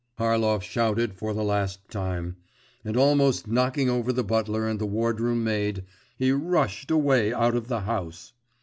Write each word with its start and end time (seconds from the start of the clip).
Harlov 0.17 0.63
shouted 0.63 1.13
for 1.13 1.31
the 1.31 1.43
last 1.43 1.87
time, 1.87 2.35
and 2.83 2.97
almost 2.97 3.47
knocking 3.47 3.87
over 3.87 4.11
the 4.11 4.23
butler 4.23 4.67
and 4.67 4.79
the 4.79 4.87
wardroom 4.87 5.43
maid, 5.43 5.85
he 6.17 6.31
rushed 6.31 6.89
away 6.89 7.31
out 7.31 7.53
of 7.55 7.67
the 7.67 7.81
house. 7.81 8.33